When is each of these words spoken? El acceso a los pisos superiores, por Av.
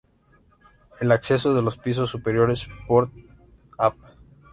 El 0.99 1.11
acceso 1.11 1.55
a 1.55 1.61
los 1.61 1.77
pisos 1.77 2.09
superiores, 2.09 2.67
por 2.87 3.11
Av. 3.77 3.93